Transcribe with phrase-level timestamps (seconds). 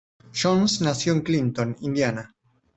[0.33, 2.33] Jones nació en Clinton, Indiana.